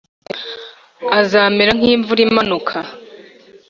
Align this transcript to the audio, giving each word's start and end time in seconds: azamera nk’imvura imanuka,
azamera 1.19 1.71
nk’imvura 1.77 2.21
imanuka, 2.27 2.75